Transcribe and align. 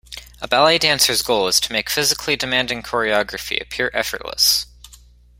A 0.41 0.47
ballet 0.47 0.79
dancer's 0.79 1.21
goal 1.21 1.47
is 1.47 1.59
to 1.59 1.71
make 1.71 1.87
physically 1.87 2.35
demanding 2.35 2.81
choreography 2.81 3.61
appear 3.61 3.91
effortless. 3.93 4.65